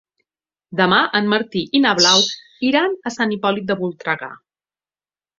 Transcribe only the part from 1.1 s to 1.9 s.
en Martí i